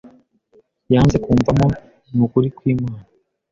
[0.93, 3.07] yanze kumvamonukuri kwimana